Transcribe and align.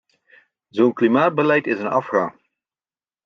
Zo'n 0.69 0.93
klimaatbeleid 0.93 1.67
is 1.67 1.79
een 1.79 1.87
afgang. 1.87 2.39